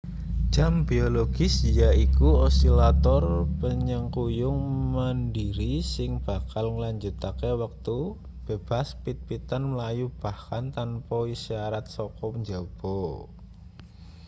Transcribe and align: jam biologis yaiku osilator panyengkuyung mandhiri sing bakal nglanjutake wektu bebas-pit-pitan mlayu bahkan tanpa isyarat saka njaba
jam 0.55 0.73
biologis 0.89 1.53
yaiku 1.79 2.29
osilator 2.47 3.23
panyengkuyung 3.59 4.61
mandhiri 4.95 5.73
sing 5.93 6.11
bakal 6.27 6.65
nglanjutake 6.75 7.51
wektu 7.63 7.97
bebas-pit-pitan 8.45 9.63
mlayu 9.71 10.05
bahkan 10.23 10.63
tanpa 10.77 11.17
isyarat 11.35 11.85
saka 11.95 12.27
njaba 12.41 12.99